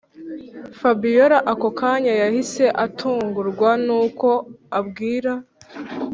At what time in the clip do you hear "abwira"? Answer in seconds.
4.79-5.33